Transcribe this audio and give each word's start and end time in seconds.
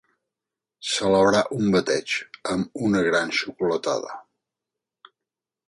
Celebrar 0.91 1.43
un 1.57 1.69
bateig 1.75 2.15
amb 2.55 2.81
una 2.87 3.03
gran 3.11 3.35
xocolatada. 3.41 4.19